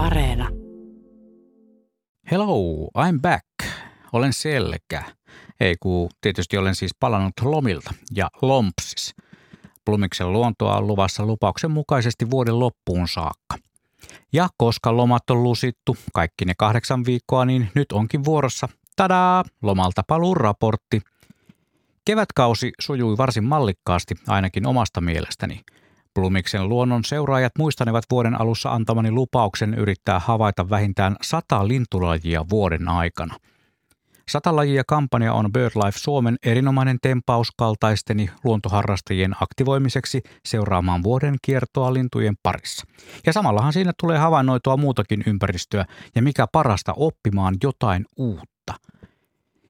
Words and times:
Areena. 0.00 0.48
Hello, 2.30 2.56
I'm 2.98 3.20
back. 3.20 3.46
Olen 4.12 4.32
selkä. 4.32 5.04
Ei 5.60 5.76
kun 5.80 6.08
tietysti 6.20 6.56
olen 6.56 6.74
siis 6.74 6.90
palannut 7.00 7.32
lomilta 7.42 7.94
ja 8.14 8.30
lompsis. 8.42 9.14
Plumiksen 9.84 10.32
luontoa 10.32 10.76
on 10.76 10.86
luvassa 10.86 11.26
lupauksen 11.26 11.70
mukaisesti 11.70 12.30
vuoden 12.30 12.58
loppuun 12.58 13.08
saakka. 13.08 13.56
Ja 14.32 14.48
koska 14.56 14.96
lomat 14.96 15.30
on 15.30 15.42
lusittu, 15.42 15.96
kaikki 16.12 16.44
ne 16.44 16.52
kahdeksan 16.58 17.04
viikkoa, 17.04 17.44
niin 17.44 17.70
nyt 17.74 17.92
onkin 17.92 18.24
vuorossa, 18.24 18.68
tadaa, 18.96 19.44
lomalta 19.62 20.02
paluun 20.06 20.36
raportti. 20.36 21.00
Kevätkausi 22.04 22.72
sujui 22.80 23.16
varsin 23.16 23.44
mallikkaasti, 23.44 24.14
ainakin 24.28 24.66
omasta 24.66 25.00
mielestäni– 25.00 25.60
Plumiksen 26.14 26.68
luonnon 26.68 27.04
seuraajat 27.04 27.52
muistanevat 27.58 28.04
vuoden 28.10 28.40
alussa 28.40 28.72
antamani 28.72 29.10
lupauksen 29.10 29.74
yrittää 29.74 30.18
havaita 30.18 30.70
vähintään 30.70 31.16
sata 31.22 31.68
lintulajia 31.68 32.44
vuoden 32.50 32.88
aikana. 32.88 33.34
Sata 34.30 34.56
lajia 34.56 34.82
kampanja 34.86 35.32
on 35.32 35.52
BirdLife 35.52 35.98
Suomen 35.98 36.36
erinomainen 36.46 36.98
tempaus 37.02 37.48
kaltaisteni 37.58 38.30
luontoharrastajien 38.44 39.34
aktivoimiseksi 39.40 40.22
seuraamaan 40.44 41.02
vuoden 41.02 41.36
kiertoa 41.42 41.94
lintujen 41.94 42.34
parissa. 42.42 42.86
Ja 43.26 43.32
samallahan 43.32 43.72
siinä 43.72 43.92
tulee 44.00 44.18
havainnoitua 44.18 44.76
muutakin 44.76 45.22
ympäristöä 45.26 45.84
ja 46.14 46.22
mikä 46.22 46.46
parasta 46.52 46.92
oppimaan 46.96 47.56
jotain 47.62 48.04
uutta– 48.16 48.74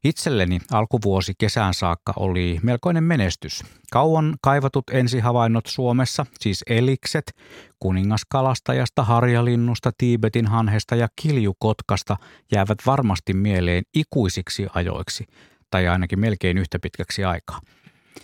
Itselleni 0.05 0.61
alkuvuosi 0.73 1.33
kesään 1.39 1.75
saakka 1.75 2.13
oli 2.17 2.59
melkoinen 2.63 3.05
menestys. 3.05 3.65
Kauan 3.93 4.35
kaivatut 4.43 4.85
ensihavainnot 4.93 5.67
Suomessa, 5.67 6.27
siis 6.39 6.65
elikset, 6.67 7.33
kuningaskalastajasta, 7.79 9.05
harjalinnusta, 9.05 9.91
Tiibetin 9.99 10.47
hanhesta 10.47 10.97
ja 10.97 11.09
kiljukotkasta 11.23 12.17
jäävät 12.53 12.79
varmasti 12.87 13.35
mieleen 13.35 13.83
ikuisiksi 13.95 14.67
ajoiksi, 14.75 15.27
tai 15.71 15.89
ainakin 15.89 16.21
melkein 16.21 16.59
yhtä 16.59 16.79
pitkäksi 16.79 17.25
aikaa. 17.25 17.61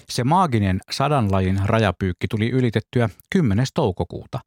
Se 0.08 0.24
maaginen 0.24 0.80
sadan 0.90 1.32
lajin 1.32 1.60
rajapyykki 1.64 2.28
tuli 2.28 2.50
ylitettyä 2.50 3.08
10. 3.30 3.66
toukokuuta. 3.74 4.40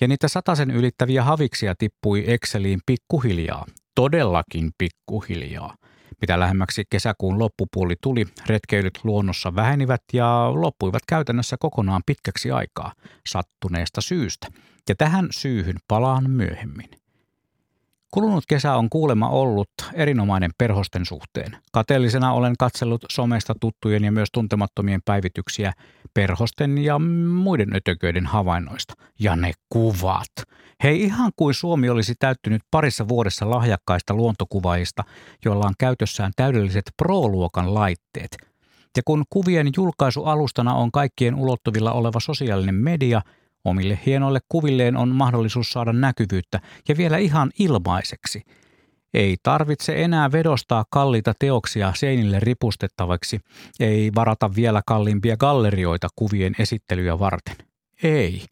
Ja 0.00 0.08
niitä 0.08 0.28
sataisen 0.28 0.70
ylittäviä 0.70 1.22
haviksia 1.22 1.74
tippui 1.74 2.24
Exceliin 2.26 2.80
pikkuhiljaa, 2.86 3.66
todellakin 3.94 4.70
pikkuhiljaa– 4.78 5.74
mitä 6.20 6.40
lähemmäksi 6.40 6.84
kesäkuun 6.90 7.38
loppupuoli 7.38 7.96
tuli, 8.00 8.26
retkeilyt 8.46 8.98
luonnossa 9.04 9.54
vähenivät 9.54 10.02
ja 10.12 10.50
loppuivat 10.54 11.02
käytännössä 11.08 11.56
kokonaan 11.60 12.02
pitkäksi 12.06 12.50
aikaa 12.50 12.92
sattuneesta 13.28 14.00
syystä. 14.00 14.46
Ja 14.88 14.94
tähän 14.94 15.28
syyhyn 15.30 15.76
palaan 15.88 16.30
myöhemmin. 16.30 17.01
Kulunut 18.14 18.44
kesä 18.48 18.74
on 18.76 18.90
kuulema 18.90 19.28
ollut 19.28 19.68
erinomainen 19.94 20.50
perhosten 20.58 21.06
suhteen. 21.06 21.56
Kateellisena 21.72 22.32
olen 22.32 22.54
katsellut 22.58 23.04
somesta 23.10 23.54
tuttujen 23.60 24.04
ja 24.04 24.12
myös 24.12 24.28
tuntemattomien 24.32 25.00
päivityksiä 25.04 25.72
perhosten 26.14 26.78
ja 26.78 26.98
muiden 26.98 27.76
ötököiden 27.76 28.26
havainnoista. 28.26 28.94
Ja 29.20 29.36
ne 29.36 29.52
kuvat. 29.68 30.28
Hei 30.82 31.02
ihan 31.02 31.32
kuin 31.36 31.54
Suomi 31.54 31.90
olisi 31.90 32.14
täyttynyt 32.18 32.62
parissa 32.70 33.08
vuodessa 33.08 33.50
lahjakkaista 33.50 34.14
luontokuvaajista, 34.14 35.04
joilla 35.44 35.66
on 35.66 35.74
käytössään 35.78 36.32
täydelliset 36.36 36.84
pro-luokan 36.96 37.74
laitteet. 37.74 38.36
Ja 38.96 39.02
kun 39.04 39.24
kuvien 39.30 39.70
julkaisualustana 39.76 40.74
on 40.74 40.92
kaikkien 40.92 41.34
ulottuvilla 41.34 41.92
oleva 41.92 42.20
sosiaalinen 42.20 42.74
media– 42.74 43.22
Omille 43.64 43.98
hienoille 44.06 44.40
kuvilleen 44.48 44.96
on 44.96 45.08
mahdollisuus 45.08 45.70
saada 45.70 45.92
näkyvyyttä 45.92 46.60
ja 46.88 46.96
vielä 46.96 47.18
ihan 47.18 47.50
ilmaiseksi. 47.58 48.42
Ei 49.14 49.36
tarvitse 49.42 50.02
enää 50.04 50.32
vedostaa 50.32 50.84
kalliita 50.90 51.34
teoksia 51.38 51.92
seinille 51.96 52.40
ripustettavaksi, 52.40 53.40
ei 53.80 54.10
varata 54.14 54.54
vielä 54.54 54.82
kalliimpia 54.86 55.36
gallerioita 55.36 56.08
kuvien 56.16 56.54
esittelyjä 56.58 57.18
varten. 57.18 57.56
Ei. 58.02 58.44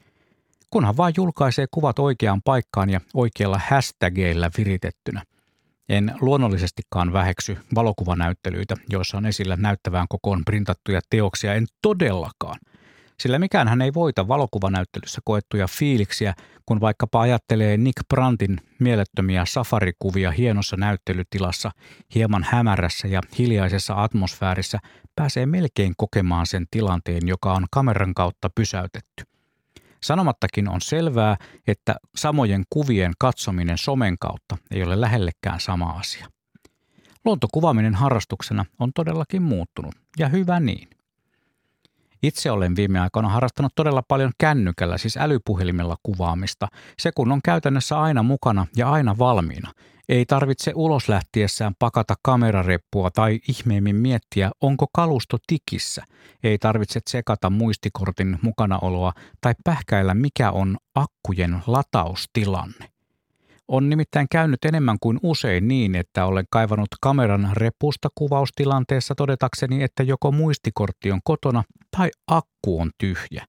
Kunhan 0.71 0.97
vain 0.97 1.15
julkaisee 1.17 1.67
kuvat 1.71 1.99
oikeaan 1.99 2.43
paikkaan 2.45 2.91
ja 2.91 3.01
oikeilla 3.15 3.61
hashtageilla 3.69 4.51
viritettynä. 4.59 5.23
En 5.89 6.15
luonnollisestikaan 6.21 7.13
väheksy 7.13 7.57
valokuvanäyttelyitä, 7.75 8.75
joissa 8.89 9.17
on 9.17 9.27
esillä 9.27 9.57
näyttävään 9.57 10.07
kokoon 10.09 10.43
printattuja 10.45 11.01
teoksia, 11.11 11.55
en 11.55 11.67
todellakaan– 11.83 12.59
sillä 13.21 13.39
mikään 13.39 13.69
hän 13.69 13.83
ei 13.83 13.95
voita 13.95 14.29
valokuvanäyttelyssä 14.29 15.21
koettuja 15.25 15.67
fiiliksiä, 15.67 16.35
kun 16.67 16.81
vaikkapa 16.81 17.21
ajattelee 17.21 17.77
Nick 17.77 18.09
Brantin 18.09 18.61
mielettömiä 18.79 19.45
safarikuvia 19.45 20.31
hienossa 20.31 20.77
näyttelytilassa, 20.77 21.71
hieman 22.15 22.47
hämärässä 22.51 23.09
ja 23.09 23.21
hiljaisessa 23.39 24.03
atmosfäärissä, 24.03 24.79
pääsee 25.17 25.47
melkein 25.47 25.95
kokemaan 25.97 26.47
sen 26.47 26.67
tilanteen, 26.71 27.29
joka 27.29 27.53
on 27.53 27.67
kameran 27.71 28.15
kautta 28.15 28.51
pysäytetty. 28.55 29.25
Sanomattakin 30.03 30.69
on 30.69 30.81
selvää, 30.81 31.37
että 31.67 31.95
samojen 32.17 32.65
kuvien 32.71 33.13
katsominen 33.19 33.79
somen 33.79 34.17
kautta 34.19 34.57
ei 34.71 34.83
ole 34.83 35.01
lähellekään 35.01 35.61
sama 35.61 35.91
asia. 35.91 36.27
Luontokuvaaminen 37.25 37.95
harrastuksena 37.95 38.65
on 38.79 38.91
todellakin 38.95 39.43
muuttunut, 39.43 39.95
ja 40.19 40.29
hyvä 40.29 40.61
niin. 40.61 41.00
Itse 42.23 42.51
olen 42.51 42.77
viime 42.77 43.01
aikoina 43.01 43.29
harrastanut 43.29 43.73
todella 43.75 44.03
paljon 44.03 44.33
kännykällä, 44.39 44.99
siis 44.99 45.17
älypuhelimella 45.17 45.97
kuvaamista. 46.03 46.69
Se 46.99 47.13
kun 47.15 47.33
on 47.33 47.41
käytännössä 47.45 48.01
aina 48.01 48.23
mukana 48.23 48.67
ja 48.77 48.91
aina 48.91 49.19
valmiina. 49.19 49.73
Ei 50.09 50.27
tarvitse 50.27 50.73
ulos 50.75 51.09
lähtiessään 51.09 51.75
pakata 51.79 52.15
kamerareppua 52.23 53.11
tai 53.11 53.41
ihmeemmin 53.49 53.97
miettiä, 53.97 54.51
onko 54.61 54.87
kalusto 54.93 55.37
tikissä. 55.47 56.05
Ei 56.43 56.59
tarvitse 56.59 57.01
tsekata 57.01 57.51
muistikortin 57.51 58.39
mukanaoloa 58.43 59.13
tai 59.41 59.55
pähkäillä, 59.65 60.15
mikä 60.15 60.51
on 60.51 60.77
akkujen 60.95 61.63
lataustilanne. 61.67 62.91
On 63.69 63.89
nimittäin 63.89 64.27
käynyt 64.31 64.65
enemmän 64.65 64.97
kuin 65.01 65.19
usein 65.23 65.69
niin, 65.69 65.95
että 65.95 66.27
olen 66.27 66.45
kaivannut 66.51 66.89
kameran 67.01 67.51
repusta 67.53 68.09
kuvaustilanteessa 68.15 69.15
todetakseni, 69.15 69.83
että 69.83 70.03
joko 70.03 70.33
muistikortti 70.33 71.13
on 71.13 71.21
kotona 71.25 71.65
akku 72.27 72.81
on 72.81 72.91
tyhjä. 72.99 73.47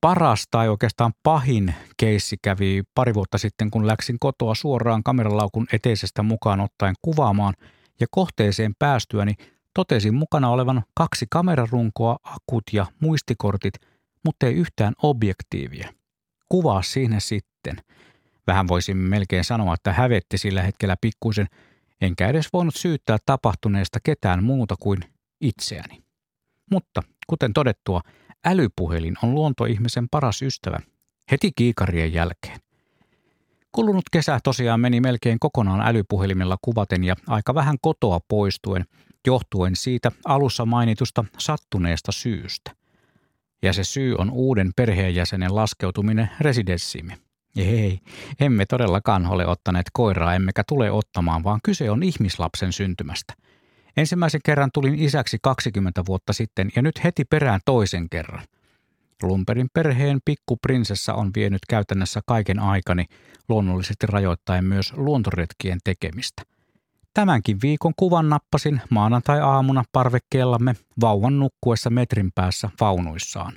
Paras 0.00 0.44
tai 0.50 0.68
oikeastaan 0.68 1.12
pahin 1.22 1.74
keissi 1.96 2.36
kävi 2.42 2.82
pari 2.94 3.14
vuotta 3.14 3.38
sitten, 3.38 3.70
kun 3.70 3.86
läksin 3.86 4.16
kotoa 4.20 4.54
suoraan 4.54 5.02
kameralaukun 5.02 5.66
eteisestä 5.72 6.22
mukaan 6.22 6.60
ottaen 6.60 6.94
kuvaamaan 7.02 7.54
ja 8.00 8.06
kohteeseen 8.10 8.74
päästyäni 8.78 9.34
totesin 9.74 10.14
mukana 10.14 10.50
olevan 10.50 10.82
kaksi 10.94 11.26
kamerarunkoa, 11.30 12.16
akut 12.24 12.64
ja 12.72 12.86
muistikortit, 13.00 13.74
mutta 14.24 14.46
ei 14.46 14.54
yhtään 14.54 14.94
objektiivia. 15.02 15.92
Kuvaa 16.48 16.82
siinä 16.82 17.20
sitten– 17.20 17.76
Vähän 18.46 18.68
voisin 18.68 18.96
melkein 18.96 19.44
sanoa, 19.44 19.74
että 19.74 19.92
hävetti 19.92 20.38
sillä 20.38 20.62
hetkellä 20.62 20.96
pikkuisen, 21.00 21.46
enkä 22.00 22.28
edes 22.28 22.48
voinut 22.52 22.76
syyttää 22.76 23.18
tapahtuneesta 23.26 23.98
ketään 24.04 24.44
muuta 24.44 24.74
kuin 24.80 24.98
itseäni. 25.40 26.02
Mutta, 26.70 27.02
kuten 27.26 27.52
todettua, 27.52 28.00
älypuhelin 28.44 29.14
on 29.22 29.34
luontoihmisen 29.34 30.08
paras 30.10 30.42
ystävä, 30.42 30.78
heti 31.30 31.50
kiikarien 31.56 32.12
jälkeen. 32.12 32.58
Kulunut 33.72 34.04
kesä 34.12 34.38
tosiaan 34.44 34.80
meni 34.80 35.00
melkein 35.00 35.38
kokonaan 35.38 35.80
älypuhelimella 35.80 36.56
kuvaten 36.62 37.04
ja 37.04 37.16
aika 37.26 37.54
vähän 37.54 37.76
kotoa 37.82 38.20
poistuen, 38.28 38.84
johtuen 39.26 39.76
siitä 39.76 40.12
alussa 40.24 40.66
mainitusta 40.66 41.24
sattuneesta 41.38 42.12
syystä. 42.12 42.70
Ja 43.62 43.72
se 43.72 43.84
syy 43.84 44.14
on 44.18 44.30
uuden 44.30 44.72
perheenjäsenen 44.76 45.54
laskeutuminen 45.54 46.30
residenssiimme. 46.40 47.18
Ei, 47.56 48.00
emme 48.40 48.66
todellakaan 48.66 49.26
ole 49.26 49.46
ottaneet 49.46 49.86
koiraa, 49.92 50.34
emmekä 50.34 50.62
tule 50.68 50.90
ottamaan, 50.90 51.44
vaan 51.44 51.60
kyse 51.62 51.90
on 51.90 52.02
ihmislapsen 52.02 52.72
syntymästä. 52.72 53.34
Ensimmäisen 53.96 54.40
kerran 54.44 54.70
tulin 54.74 54.98
isäksi 54.98 55.38
20 55.42 56.02
vuotta 56.06 56.32
sitten 56.32 56.70
ja 56.76 56.82
nyt 56.82 57.04
heti 57.04 57.24
perään 57.24 57.60
toisen 57.64 58.08
kerran. 58.10 58.44
Lumperin 59.22 59.68
perheen 59.74 60.18
pikkuprinsessa 60.24 61.14
on 61.14 61.30
vienyt 61.36 61.62
käytännössä 61.68 62.20
kaiken 62.26 62.58
aikani, 62.58 63.04
luonnollisesti 63.48 64.06
rajoittaen 64.06 64.64
myös 64.64 64.92
luontoretkien 64.96 65.78
tekemistä. 65.84 66.42
Tämänkin 67.14 67.58
viikon 67.62 67.92
kuvan 67.96 68.28
nappasin 68.28 68.80
maanantai-aamuna 68.90 69.84
parvekkeellamme 69.92 70.74
vauvan 71.00 71.38
nukkuessa 71.38 71.90
metrin 71.90 72.32
päässä 72.34 72.70
vaunuissaan. 72.80 73.52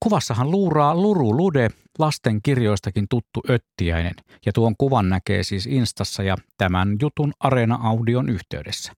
Kuvassahan 0.00 0.50
luuraa 0.50 0.94
Luru 0.94 1.36
Lude, 1.36 1.70
lasten 1.98 2.42
kirjoistakin 2.42 3.06
tuttu 3.10 3.40
öttiäinen, 3.50 4.14
ja 4.46 4.52
tuon 4.52 4.74
kuvan 4.78 5.08
näkee 5.08 5.42
siis 5.42 5.66
Instassa 5.66 6.22
ja 6.22 6.36
tämän 6.58 6.96
jutun 7.02 7.32
Areena-audion 7.40 8.28
yhteydessä. 8.28 8.92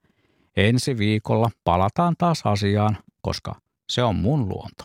Ensi 0.56 0.98
viikolla 0.98 1.50
palataan 1.64 2.14
taas 2.18 2.42
asiaan, 2.44 2.98
koska 3.22 3.54
se 3.88 4.02
on 4.02 4.16
mun 4.16 4.48
luonto. 4.48 4.84